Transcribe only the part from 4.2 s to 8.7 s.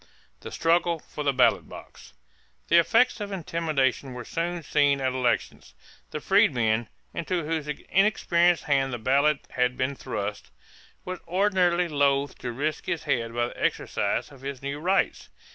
soon seen at elections. The freedman, into whose inexperienced